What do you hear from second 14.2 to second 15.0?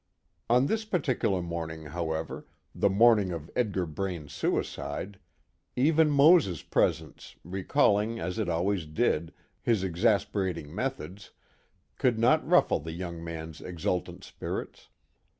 spirits.